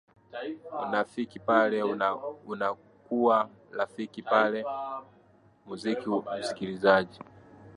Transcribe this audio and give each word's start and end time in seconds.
urafiki 0.89 1.39
pale 1.39 1.83
unakuwa 2.47 3.49
rafiki 3.71 4.23
yake 4.31 4.63
muziki 5.65 6.09
msikilizaji 6.39 7.19